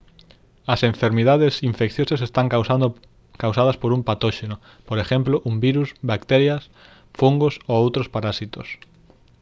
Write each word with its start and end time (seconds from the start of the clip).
as 0.73 0.81
enfermidades 0.91 1.53
infecciosas 1.71 2.23
están 2.27 2.47
causadas 3.43 3.77
por 3.81 3.89
un 3.97 4.01
patóxeno 4.09 4.55
por 4.87 4.97
exemplo 5.03 5.35
un 5.49 5.55
virus 5.67 5.89
bacterias 6.11 6.63
fungos 7.19 7.53
ou 7.69 7.75
outros 7.85 8.07
parasitos 8.15 8.67